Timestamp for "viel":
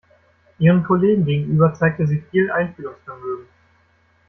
2.31-2.49